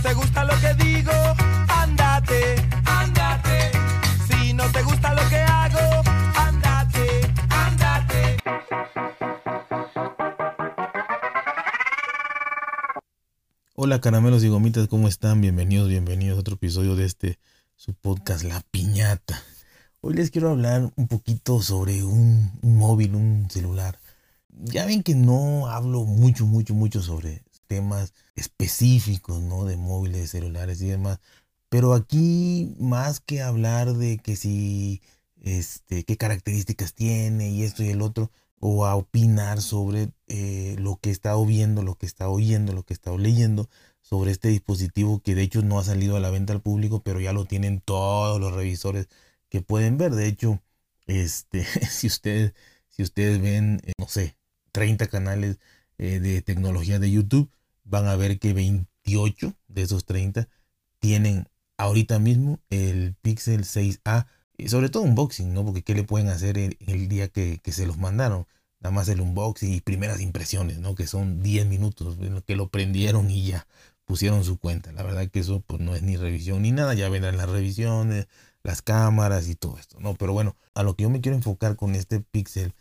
[0.00, 1.12] no te gusta lo que digo,
[1.68, 2.54] andate,
[2.86, 3.70] andate.
[4.26, 6.02] Si no te gusta lo que hago,
[6.36, 7.06] andate,
[7.50, 8.36] andate.
[13.74, 15.42] Hola caramelos y gomitas, ¿cómo están?
[15.42, 17.38] Bienvenidos, bienvenidos a otro episodio de este
[17.76, 19.42] su podcast La Piñata.
[20.00, 23.98] Hoy les quiero hablar un poquito sobre un, un móvil, un celular.
[24.48, 29.64] Ya ven que no hablo mucho, mucho, mucho sobre temas específicos, ¿no?
[29.64, 31.20] De móviles, celulares y demás.
[31.68, 35.02] Pero aquí, más que hablar de que si,
[35.42, 40.96] este, qué características tiene y esto y el otro, o a opinar sobre eh, lo
[41.00, 43.68] que he estado viendo, lo que he estado oyendo, lo que he estado leyendo
[44.02, 47.20] sobre este dispositivo que de hecho no ha salido a la venta al público, pero
[47.20, 49.08] ya lo tienen todos los revisores
[49.48, 50.14] que pueden ver.
[50.14, 50.60] De hecho,
[51.06, 52.54] este, si ustedes,
[52.88, 54.36] si ustedes ven, eh, no sé,
[54.72, 55.58] 30 canales
[55.98, 57.50] eh, de tecnología de YouTube,
[57.90, 60.48] van a ver que 28 de esos 30
[61.00, 65.64] tienen ahorita mismo el Pixel 6A y sobre todo unboxing, ¿no?
[65.64, 68.46] Porque ¿qué le pueden hacer el, día que, se los mandaron?
[68.80, 70.94] Nada más el unboxing y primeras impresiones, ¿no?
[70.94, 73.66] Que son 10 minutos, que lo prendieron y ya
[74.04, 74.92] pusieron su cuenta.
[74.92, 78.28] La verdad que eso pues no es ni revisión ni nada, ya vendrán las revisiones,
[78.62, 80.14] las cámaras y todo esto, ¿no?
[80.14, 82.74] Pero bueno, a lo que yo me quiero enfocar con este Pixel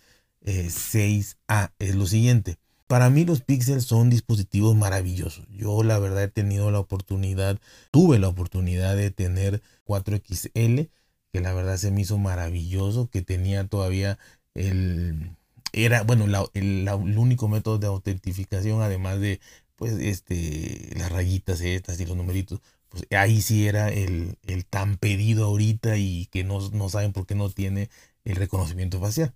[0.45, 2.57] 6A eh, es lo siguiente.
[2.89, 5.45] Para mí los Pixels son dispositivos maravillosos.
[5.51, 7.59] Yo la verdad he tenido la oportunidad,
[7.91, 10.89] tuve la oportunidad de tener 4XL,
[11.31, 14.17] que la verdad se me hizo maravilloso, que tenía todavía
[14.55, 15.35] el...
[15.71, 19.39] Era, bueno, el, único método de autentificación, además de,
[19.75, 22.59] pues, este, las rayitas estas y los numeritos,
[22.89, 24.35] pues ahí sí era el,
[24.67, 27.91] tan pedido ahorita y que no, no saben por qué no tiene
[28.25, 29.31] el reconocimiento facial.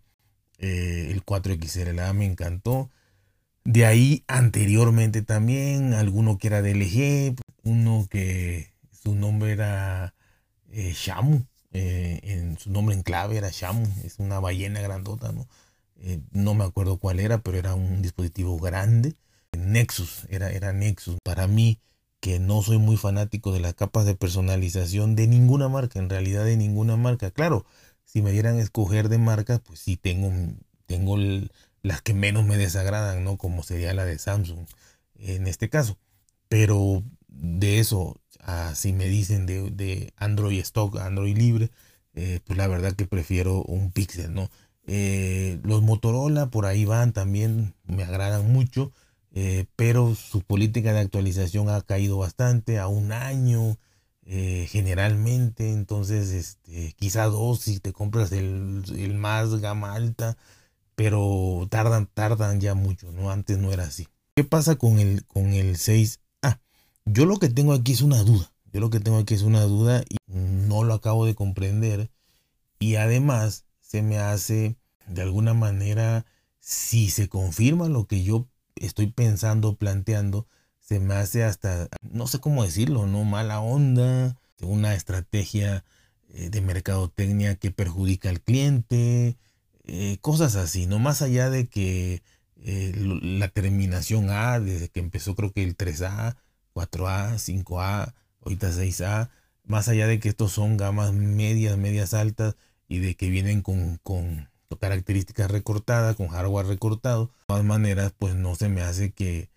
[0.57, 2.89] Eh, el 4XL me encantó.
[3.65, 10.13] De ahí anteriormente también, alguno que era de LG, uno que su nombre era
[10.71, 15.47] eh, Shamu, eh, en, su nombre en clave era Shamu, es una ballena grandota, ¿no?
[16.31, 19.15] no me acuerdo cuál era, pero era un dispositivo grande.
[19.57, 21.17] Nexus, era, era Nexus.
[21.23, 21.79] Para mí,
[22.19, 26.45] que no soy muy fanático de las capas de personalización de ninguna marca, en realidad
[26.45, 27.31] de ninguna marca.
[27.31, 27.65] Claro,
[28.05, 30.31] si me dieran a escoger de marca, pues sí tengo,
[30.85, 31.17] tengo
[31.83, 33.37] las que menos me desagradan, ¿no?
[33.37, 34.65] Como sería la de Samsung
[35.15, 35.97] en este caso.
[36.49, 38.21] Pero de eso,
[38.75, 41.71] si me dicen de, Android stock, Android libre,
[42.15, 44.49] eh, pues la verdad que prefiero un Pixel, ¿no?
[44.85, 48.91] Eh, los Motorola por ahí van también, me agradan mucho,
[49.31, 53.77] eh, pero su política de actualización ha caído bastante, a un año,
[54.25, 60.37] generalmente, entonces este, quizá dos si te compras el, el, más gama alta,
[60.95, 63.31] pero tardan, tardan ya mucho, ¿no?
[63.31, 64.07] Antes no era así.
[64.35, 66.59] ¿Qué pasa con el, con el 6A?
[67.05, 69.61] Yo lo que tengo aquí es una duda, yo lo que tengo aquí es una
[69.61, 72.09] duda y no lo acabo de comprender
[72.79, 74.75] y además se me hace
[75.07, 76.25] de alguna manera,
[76.59, 80.47] si se confirma lo que yo estoy pensando, planteando,
[80.79, 83.23] se me hace hasta, no sé cómo decirlo, ¿no?
[83.23, 85.83] Mala onda, una estrategia
[86.33, 89.37] eh, de mercadotecnia que perjudica al cliente,
[89.85, 90.99] eh, cosas así, ¿no?
[90.99, 92.23] Más allá de que
[92.57, 96.37] eh, la terminación A, desde que empezó creo que el 3A,
[96.73, 99.29] 4A, 5A, ahorita 6A,
[99.65, 102.55] más allá de que estos son gamas medias, medias altas
[102.87, 104.49] y de que vienen con, con
[104.79, 109.49] características recortadas, con hardware recortado, de todas maneras, pues no se me hace que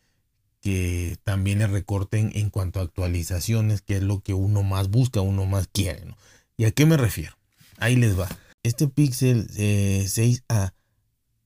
[0.67, 5.21] que también le recorten en cuanto a actualizaciones, que es lo que uno más busca,
[5.21, 6.05] uno más quiere.
[6.07, 6.17] ¿no?
[6.57, 7.37] ¿Y a qué me refiero?
[7.79, 8.29] Ahí les va.
[8.67, 10.71] Este Pixel 6A eh,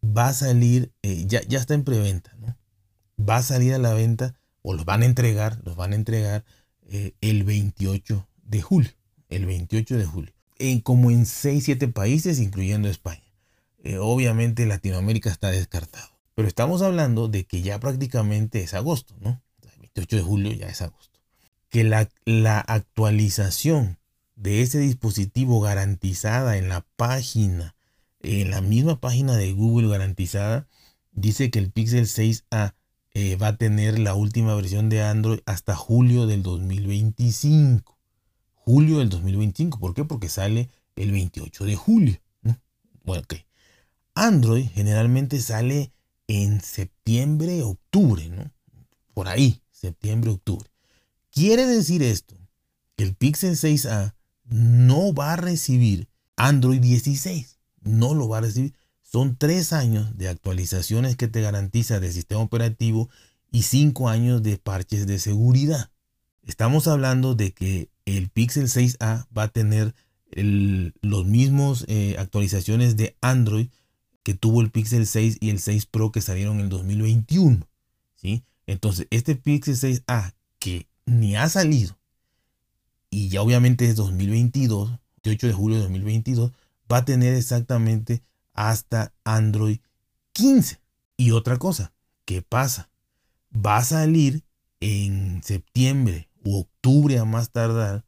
[0.03, 2.57] va a salir, eh, ya, ya está en preventa, ¿no?
[3.23, 6.47] Va a salir a la venta o los van a entregar, los van a entregar
[6.89, 8.91] eh, el 28 de julio.
[9.29, 10.33] El 28 de julio.
[10.59, 13.31] En, como en 6, 7 países, incluyendo España.
[14.01, 16.09] obviamente Latinoamérica está descartado.
[16.35, 19.43] Pero estamos hablando de que ya prácticamente es agosto, ¿no?
[19.63, 21.21] El 28 de julio ya es agosto.
[21.69, 24.00] Que la, la actualización
[24.41, 27.77] de ese dispositivo garantizada en la página,
[28.21, 30.67] en la misma página de Google garantizada,
[31.13, 32.75] dice que el Pixel 6A
[33.13, 37.99] eh, va a tener la última versión de Android hasta julio del 2025.
[38.55, 39.79] Julio del 2025.
[39.79, 40.05] ¿Por qué?
[40.05, 42.17] Porque sale el 28 de julio.
[43.05, 43.35] Bueno, ok.
[44.15, 45.93] Android generalmente sale
[46.29, 48.51] en septiembre, octubre, ¿no?
[49.13, 50.71] Por ahí, septiembre, octubre.
[51.31, 52.37] Quiere decir esto,
[52.97, 54.15] que el Pixel 6A
[54.51, 58.75] no va a recibir Android 16, no lo va a recibir.
[59.03, 63.09] Son tres años de actualizaciones que te garantiza de sistema operativo
[63.51, 65.91] y cinco años de parches de seguridad.
[66.43, 69.95] Estamos hablando de que el Pixel 6a va a tener
[70.33, 73.69] los mismos eh, actualizaciones de Android
[74.23, 77.67] que tuvo el Pixel 6 y el 6 Pro que salieron en el 2021.
[78.15, 78.45] ¿sí?
[78.67, 82.00] Entonces, este Pixel 6a que ni ha salido
[83.11, 86.53] y ya obviamente es 2022, 18 de julio de 2022,
[86.91, 88.23] va a tener exactamente
[88.55, 89.79] hasta Android
[90.33, 90.81] 15.
[91.17, 91.93] Y otra cosa,
[92.25, 92.89] ¿qué pasa?
[93.55, 94.45] Va a salir
[94.81, 98.05] en septiembre u octubre a más tardar,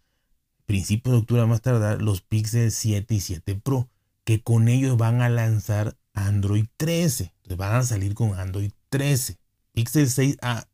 [0.64, 3.88] principios de octubre a más tardar, los Pixel 7 y 7 Pro,
[4.24, 7.24] que con ellos van a lanzar Android 13.
[7.24, 9.36] Entonces van a salir con Android 13.
[9.72, 10.66] Pixel 6A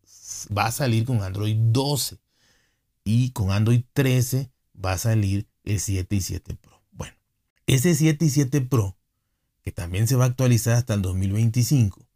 [0.57, 2.19] va a salir con Android 12.
[3.11, 4.53] Y con Android 13
[4.85, 6.83] va a salir el 7 y 7 Pro.
[6.93, 7.15] Bueno,
[7.67, 8.99] ese 7 y 7 Pro,
[9.63, 12.07] que también se va a actualizar hasta el 2025,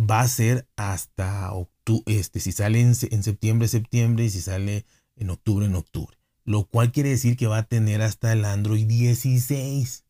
[0.00, 5.30] va a ser hasta octubre, este, si sale en, septiembre, septiembre, y si sale en
[5.30, 6.18] octubre, en octubre.
[6.42, 10.04] Lo cual quiere decir que va a tener hasta el Android 16.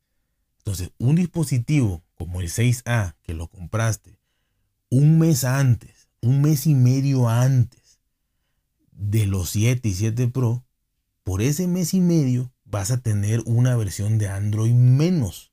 [0.57, 4.19] Entonces, un dispositivo como el 6A, que lo compraste
[4.89, 7.86] un mes antes, un mes y medio antes
[8.97, 10.65] de los 7 y 7 Pro,
[11.23, 15.53] por ese mes y medio vas a tener una versión de Android menos.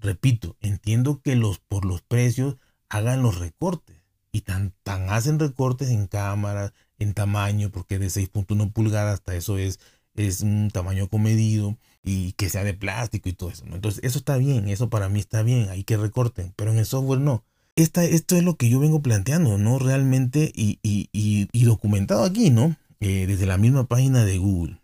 [0.00, 2.56] Repito, entiendo que los, por los precios
[2.88, 3.96] hagan los recortes.
[4.30, 9.58] Y tan, tan hacen recortes en cámara, en tamaño, porque de 6.1 pulgadas hasta eso
[9.58, 9.80] es,
[10.14, 13.64] es un tamaño comedido y que sea de plástico y todo eso.
[13.66, 16.86] Entonces, eso está bien, eso para mí está bien, hay que recorten, pero en el
[16.86, 17.44] software no.
[17.78, 18.00] Esto
[18.36, 19.78] es lo que yo vengo planteando, ¿no?
[19.78, 22.76] Realmente y, y, documentado aquí, ¿no?
[22.98, 24.80] Eh, desde la misma página de Google.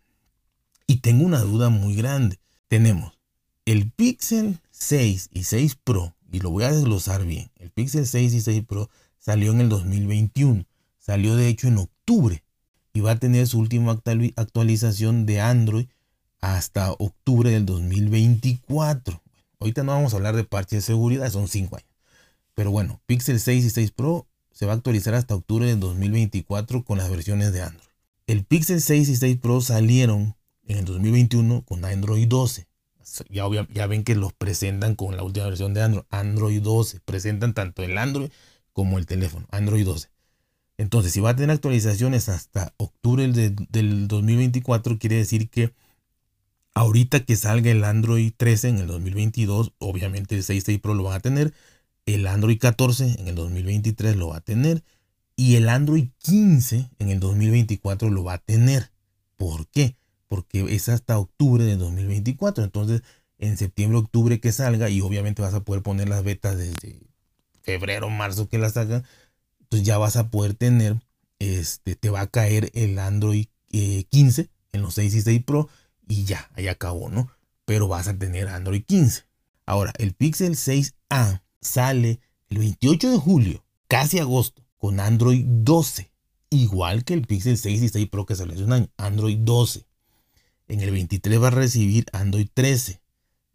[0.87, 2.39] Y tengo una duda muy grande.
[2.69, 3.19] Tenemos
[3.65, 7.51] el Pixel 6 y 6 Pro y lo voy a desglosar bien.
[7.57, 8.89] El Pixel 6 y 6 Pro
[9.19, 10.65] salió en el 2021.
[11.01, 12.45] Salió de hecho en octubre
[12.93, 14.01] y va a tener su última
[14.37, 15.87] actualización de Android
[16.41, 19.21] hasta octubre del 2024.
[19.59, 21.94] Ahorita no vamos a hablar de parches de seguridad, son 5 años.
[22.55, 26.85] Pero bueno, Pixel 6 y 6 Pro se va a actualizar hasta octubre del 2024
[26.85, 27.89] con las versiones de Android.
[28.27, 30.37] El Pixel 6 y 6 Pro salieron
[30.67, 32.67] en el 2021 con Android 12
[33.31, 37.01] ya, ven que los presentan con la última versión de Android, Android 12.
[37.05, 38.31] Presentan tanto el Android
[38.73, 40.09] como el teléfono, Android 12.
[40.77, 45.73] Entonces, si va a tener actualizaciones hasta octubre del 2024, quiere decir que
[46.75, 51.17] ahorita que salga el Android 13 en el 2022, obviamente el 6.6 Pro lo van
[51.17, 51.55] a tener,
[52.07, 54.85] el Android 14 en el 2023 lo va a tener
[55.37, 58.91] y el Android 15 en el 2024 lo va a tener.
[59.37, 59.97] ¿Por qué?
[60.35, 62.65] porque es hasta octubre de 2024.
[62.65, 63.03] Entonces,
[63.39, 67.03] en septiembre, octubre que salga, y obviamente vas a poder poner las betas desde
[67.63, 69.05] febrero, marzo que las haga,
[69.61, 70.97] entonces ya vas a poder tener,
[71.39, 75.69] este, te va a caer el Android 15 eh, en los 6 y 6 Pro,
[76.09, 77.31] y ya, ahí acabó, ¿no?
[77.65, 79.23] Pero vas a tener Android 15.
[79.67, 82.21] Ahora, el Pixel 6A sale
[82.51, 86.11] el 28 de julio, casi agosto, con Android 12.
[86.51, 89.87] Igual que el Pixel 6 y 6 Pro que salió hace un año, Android 12.
[90.69, 93.01] En el 23 va a recibir Android 13.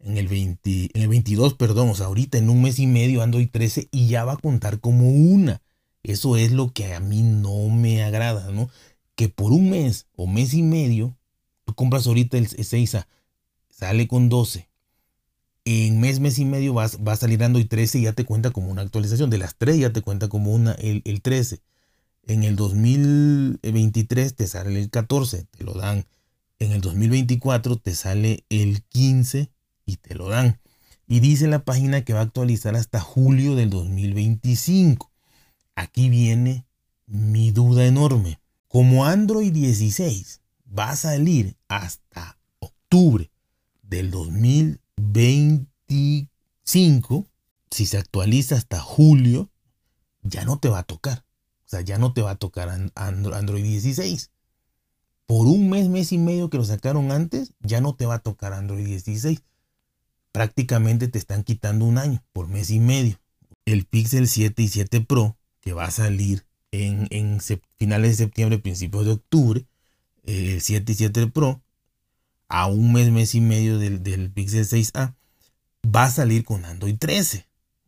[0.00, 3.22] En el, 20, en el 22, perdón, o sea, ahorita en un mes y medio
[3.22, 5.60] Android 13 y ya va a contar como una.
[6.02, 8.70] Eso es lo que a mí no me agrada, ¿no?
[9.14, 11.18] Que por un mes o mes y medio,
[11.66, 13.06] tú compras ahorita el 6A,
[13.68, 14.69] sale con 12.
[15.72, 18.70] En mes, mes y medio va a salir Android 13 y ya te cuenta como
[18.70, 19.30] una actualización.
[19.30, 21.60] De las 3 ya te cuenta como una el, el 13.
[22.26, 26.06] En el 2023 te sale el 14, te lo dan
[26.60, 29.50] en el 2024 te sale el 15
[29.86, 30.60] y te lo dan.
[31.08, 35.10] Y dice la página que va a actualizar hasta julio del 2025.
[35.74, 36.66] Aquí viene
[37.06, 38.38] mi duda enorme.
[38.68, 40.42] Como Android 16
[40.78, 43.30] va a salir hasta octubre
[43.82, 44.80] del 2025,
[47.70, 49.50] si se actualiza hasta julio,
[50.22, 51.24] ya no te va a tocar.
[51.66, 54.30] O sea, ya no te va a tocar Android 16
[55.30, 58.18] por un mes, mes y medio que lo sacaron antes, ya no te va a
[58.18, 59.44] tocar Android 16.
[60.32, 63.20] Prácticamente te están quitando un año por mes y medio.
[63.64, 67.38] El Pixel 7 y 7 Pro, que va a salir en,
[67.78, 69.66] finales de septiembre, principios de octubre,
[70.24, 71.62] el 7 y 7 Pro,
[72.50, 75.14] a un mes, mes y medio del, del Pixel 6A,
[75.86, 77.46] va a salir con Android 13.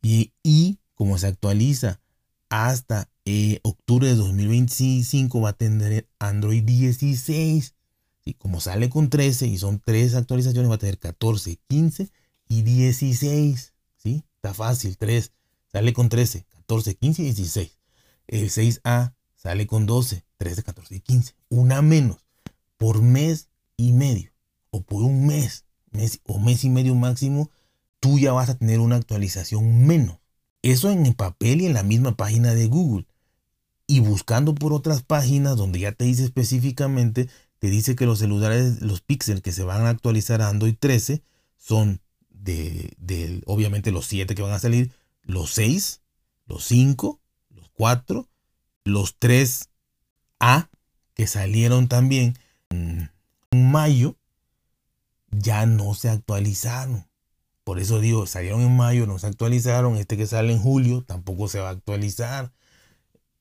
[0.02, 2.00] Y, y como se actualiza
[2.48, 7.74] hasta eh, octubre de 2025 va a tener Android 16.
[8.26, 12.10] Y como sale con 13 y son tres actualizaciones, va a tener 14, 15
[12.48, 13.74] y 16.
[13.96, 14.24] ¿sí?
[14.36, 15.32] Está fácil, 3.
[15.72, 17.78] Sale con 13, 14, 15 y 16.
[18.26, 21.34] El 6A sale con 12, 13, 14 y 15.
[21.48, 22.24] Una menos
[22.76, 24.32] por mes y medio
[24.70, 27.50] o por un mes, mes o mes y medio máximo,
[28.00, 30.18] tú ya vas a tener una actualización menos.
[30.62, 33.06] Eso en el papel y en la misma página de Google
[33.86, 38.80] y buscando por otras páginas donde ya te dice específicamente, te dice que los celulares,
[38.82, 41.22] los Pixel que se van a actualizar a Android 13
[41.56, 42.00] son
[42.30, 46.02] de, obviamente los 7 que van a salir, los 6,
[46.46, 48.28] los 5, los 4,
[48.84, 50.68] los 3A
[51.14, 52.36] que salieron también
[52.70, 53.10] en
[53.50, 54.16] mayo,
[55.30, 57.06] ya no se actualizaron.
[57.64, 59.96] Por eso digo, salieron en mayo, no se actualizaron.
[59.96, 62.52] Este que sale en julio tampoco se va a actualizar.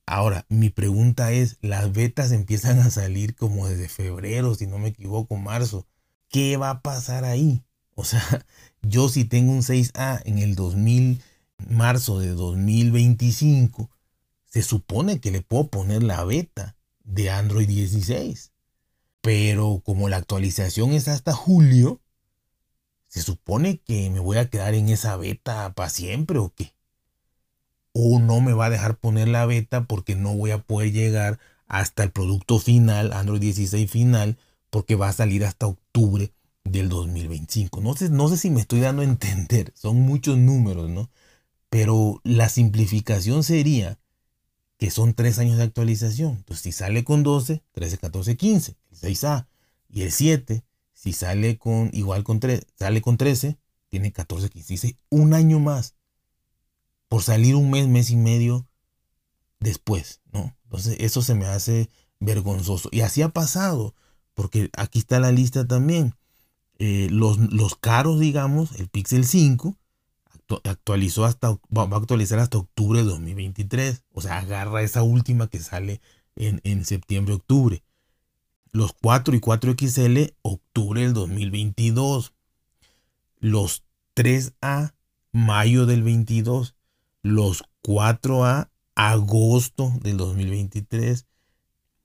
[0.06, 4.90] Ahora, mi pregunta es, las betas empiezan a salir como desde febrero, si no me
[4.90, 5.88] equivoco, marzo.
[6.30, 7.64] ¿Qué va a pasar ahí?
[7.96, 8.22] O sea,
[8.82, 11.22] yo si tengo un 6A en el 2000,
[11.70, 13.90] marzo de 2025,
[14.46, 18.52] se supone que le puedo poner la beta de Android 16.
[19.22, 22.02] Pero como la actualización es hasta julio,
[23.08, 26.73] se supone que me voy a quedar en esa beta para siempre o qué
[27.94, 31.40] o no me va a dejar poner la beta porque no voy a poder llegar
[31.68, 34.38] hasta el producto final, Android 16 final,
[34.70, 36.32] porque va a salir hasta octubre
[36.64, 37.82] del 2025.
[37.82, 41.10] No sé, no sé si me estoy dando a entender, son muchos números, ¿no?
[41.70, 44.00] Pero la simplificación sería
[44.78, 46.32] que son tres años de actualización.
[46.38, 49.48] Entonces, si sale con 12, 13, 14, 15, el 6A
[49.90, 53.58] y el 7, si sale con igual con 3, sale con 13,
[53.90, 55.96] tiene 14, 15, 16, un año más
[57.14, 58.68] por salir un mes, mes y medio
[59.60, 60.58] después, ¿no?
[60.64, 61.88] Entonces eso se me hace
[62.20, 62.90] vergonzoso.
[62.92, 63.94] Y así ha pasado,
[64.34, 66.16] porque aquí está la lista también.
[66.80, 69.78] Eh, los, los, caros, digamos, el Pixel 5
[70.64, 74.06] actualizó hasta, va a actualizar hasta octubre de 2023.
[74.12, 76.02] O sea, agarra esa última que sale
[76.36, 77.84] en, en septiembre, octubre.
[78.72, 82.34] Los 4 y 4 XL, octubre del 2022.
[83.38, 83.84] Los
[84.16, 84.96] 3A,
[85.32, 86.73] mayo del 22
[87.24, 91.26] los 4A agosto del 2023,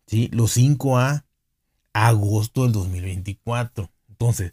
[0.06, 0.28] ¿sí?
[0.32, 1.24] los 5A
[1.92, 3.90] agosto del 2024.
[4.08, 4.52] Entonces,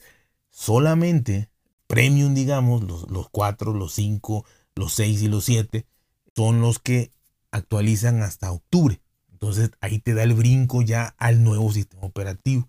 [0.49, 1.49] solamente
[1.87, 4.45] premium, digamos, los, los 4, los 5,
[4.75, 5.85] los 6 y los 7
[6.35, 7.11] son los que
[7.51, 8.99] actualizan hasta octubre.
[9.31, 12.67] Entonces ahí te da el brinco ya al nuevo sistema operativo.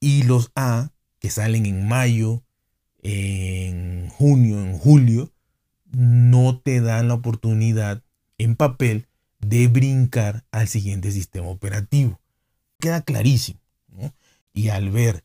[0.00, 2.44] Y los A que salen en mayo,
[3.02, 5.32] en junio, en julio,
[5.96, 8.02] no te dan la oportunidad
[8.36, 9.08] en papel
[9.40, 12.20] de brincar al siguiente sistema operativo.
[12.78, 13.60] Queda clarísimo.
[14.52, 15.24] Y al ver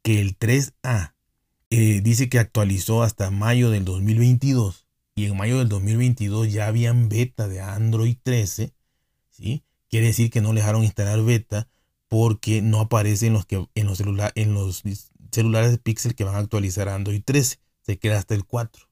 [0.00, 1.14] que el 3A
[1.68, 7.10] eh, dice que actualizó hasta mayo del 2022 y en mayo del 2022 ya habían
[7.10, 8.72] beta de Android 13,
[9.30, 9.64] ¿sí?
[9.90, 11.68] quiere decir que no le dejaron instalar beta
[12.08, 14.82] porque no aparece en los, que, en los, en los
[15.30, 17.58] celulares Pixel que van a actualizar Android 13.
[17.82, 18.85] Se queda hasta el 4.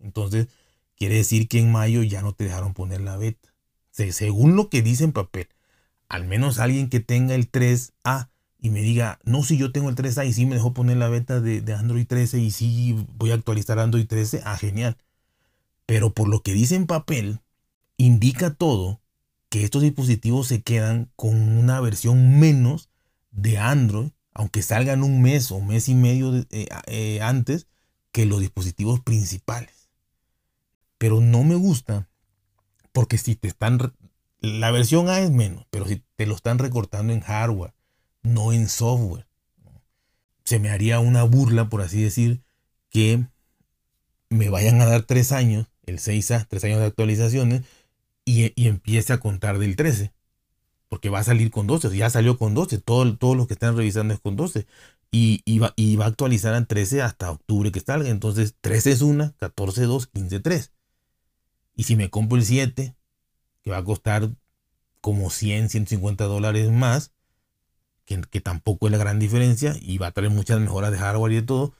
[0.00, 0.48] Entonces,
[0.96, 3.48] quiere decir que en mayo ya no te dejaron poner la beta.
[3.90, 5.48] según lo que dice en papel,
[6.08, 9.96] al menos alguien que tenga el 3A y me diga, no, si yo tengo el
[9.96, 13.34] 3A y sí me dejó poner la beta de, Android 13 y sí voy a
[13.34, 14.96] actualizar Android 13, ah, genial.
[15.86, 17.40] Pero por lo que dice en papel,
[17.96, 19.00] indica todo
[19.50, 22.90] que estos dispositivos se quedan con una versión menos
[23.30, 27.66] de Android, aunque salgan un mes o mes y medio eh, eh, antes
[28.12, 29.75] que los dispositivos principales
[30.98, 32.08] pero no me gusta
[32.92, 33.92] porque si te están,
[34.40, 37.74] la versión A es menos, pero si te lo están recortando en hardware,
[38.22, 39.26] no en software,
[40.44, 42.40] se me haría una burla, por así decir,
[42.88, 43.26] que
[44.30, 47.64] me vayan a dar tres años, el 6A, tres años de actualizaciones,
[48.24, 50.12] y, empiece a contar del 13.
[50.88, 53.76] Porque va a salir con 12, ya salió con 12, todo, todos los que están
[53.76, 54.66] revisando es con 12.
[55.10, 58.08] Y, va, y va a actualizar en 13 hasta octubre que salga.
[58.08, 60.72] Entonces 13 es una, 14 2, 15 3.
[61.76, 62.96] Y si me compro el 7,
[63.62, 64.30] que va a costar
[65.02, 67.12] como 100, 150 dólares más,
[68.06, 71.36] que, tampoco es la gran diferencia, y va a traer muchas mejoras de hardware y
[71.36, 71.74] de todo,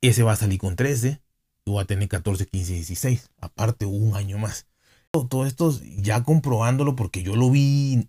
[0.00, 1.20] ese va a salir con 13,
[1.64, 4.66] y va a tener 14, 15, 16, aparte un año más.
[5.10, 8.08] Todo esto ya comprobándolo porque yo lo vi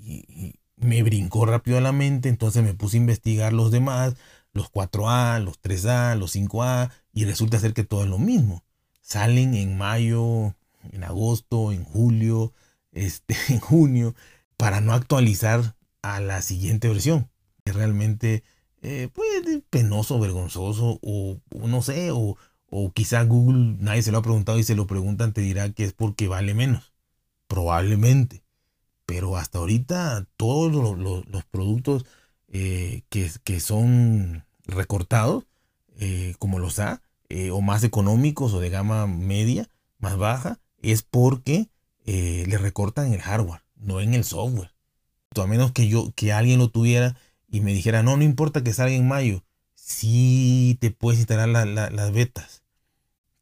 [0.00, 4.14] y, me brincó rápido a la mente, entonces me puse a investigar los demás,
[4.52, 8.65] los 4A, los 3A, los 5A, y resulta ser que todo es lo mismo
[9.06, 10.56] salen en mayo,
[10.90, 12.52] en agosto, en julio,
[12.90, 14.14] este, en junio,
[14.56, 17.30] para no actualizar a la siguiente versión.
[17.64, 18.42] Es realmente
[18.80, 22.36] pues, penoso, vergonzoso, o, no sé, o,
[22.68, 25.84] o quizá Google, nadie se lo ha preguntado y se lo preguntan, te dirá que
[25.84, 26.92] es porque vale menos.
[27.46, 28.42] Probablemente.
[29.06, 32.06] Pero hasta ahorita todos los, productos
[32.48, 35.44] eh, que, que, son recortados,
[36.00, 36.80] eh, como los
[37.30, 39.68] A, o más económicos o de gama media,
[39.98, 41.68] más baja, es porque
[42.04, 44.76] le recortan el hardware, no en el software
[45.42, 47.16] a menos que yo, que alguien lo tuviera
[47.48, 52.12] y me dijera, no, no importa que salga en mayo, sí te puedes instalar las
[52.12, 52.62] betas,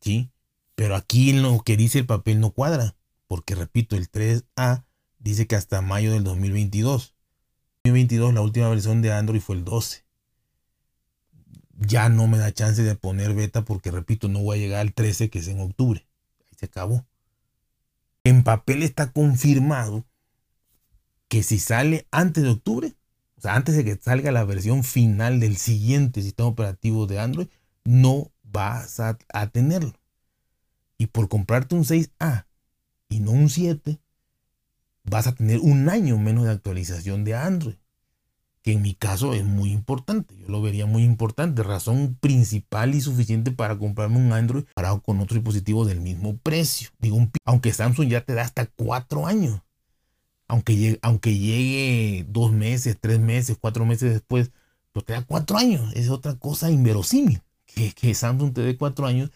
[0.01, 0.31] ¿sí?
[0.75, 4.85] Pero aquí lo que dice el papel no cuadra, porque repito, el 3A
[5.19, 7.15] dice que hasta mayo del 2022.
[7.85, 10.04] 2022 la última versión de Android fue el 12.
[11.79, 14.95] Ya no me da chance de poner beta porque repito, no voy a llegar al
[14.95, 16.07] 13 que es en octubre.
[16.41, 17.05] Ahí se acabó.
[18.23, 20.05] En papel está confirmado
[21.29, 22.95] que si sale antes de octubre,
[23.37, 27.49] o sea, antes de que salga la versión final del siguiente sistema operativo de Android,
[27.85, 29.19] no vas a,
[29.53, 29.93] tenerlo.
[30.97, 32.47] Y por comprarte un 6A
[33.09, 33.99] y no un 7,
[35.03, 37.77] vas a tener un año menos de actualización de Android.
[38.65, 40.35] Que en mi caso es muy importante.
[40.37, 41.63] Yo lo vería muy importante.
[41.63, 46.89] Razón principal y suficiente para comprarme un Android parado con otro dispositivo del mismo precio.
[46.99, 49.61] Digo, aunque Samsung ya te da hasta cuatro años
[50.49, 54.51] aunque llegue, aunque llegue dos meses, tres meses, cuatro meses después,
[54.93, 55.93] pero te da cuatro años.
[55.95, 57.43] Es otra cosa inverosímil.
[57.67, 59.31] Que, que Samsung te dé cuatro años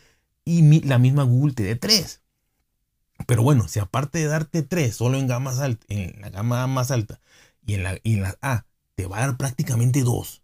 [0.44, 2.22] y la misma Google te dé tres.
[3.26, 6.90] Pero bueno, si aparte de darte tres solo en, gama alta, en la gama más
[6.90, 7.20] alta
[7.66, 8.64] y en la, y en la A,
[8.98, 10.42] te va a dar prácticamente dos.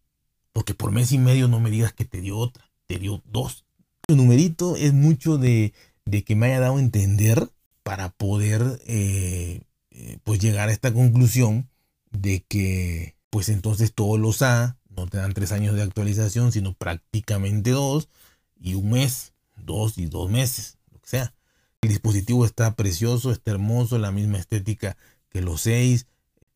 [0.53, 3.65] Porque por mes y medio no me digas que te dio otra, te dio dos.
[4.07, 7.51] El numerito es mucho de, de que me haya dado a entender
[7.83, 11.69] para poder eh, eh, pues llegar a esta conclusión
[12.13, 16.75] de que pues entonces todos los A no te dan tres años de actualización, sino
[16.75, 18.09] prácticamente dos
[18.55, 21.35] y un mes, dos y dos meses, lo que sea.
[21.81, 24.97] El dispositivo está precioso, está hermoso, la misma estética
[25.29, 26.07] que los seis,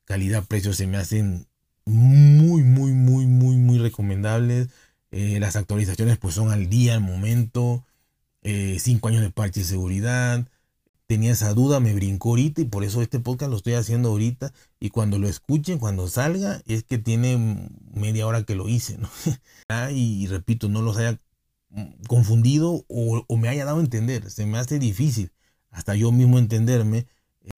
[0.05, 1.48] calidad-precio se me hacen
[1.89, 4.69] muy, muy, muy, muy, muy recomendables.
[5.11, 7.85] Eh, las actualizaciones pues son al día, al momento.
[8.43, 10.47] Eh, cinco años de parche de seguridad
[11.09, 14.53] tenía esa duda, me brincó ahorita y por eso este podcast lo estoy haciendo ahorita.
[14.79, 19.11] Y cuando lo escuchen, cuando salga, es que tiene media hora que lo hice, ¿no?
[19.71, 21.21] Ah, y, repito, no los haya
[22.09, 24.31] confundido o, o, me haya dado a entender.
[24.31, 25.33] Se me hace difícil
[25.71, 27.07] hasta yo mismo entenderme.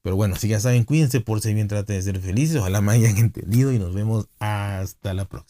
[0.02, 2.56] Pero bueno, si ya saben, cuídense por si bien trate de ser felices.
[2.56, 5.48] Ojalá me hayan entendido y nos vemos hasta la próxima.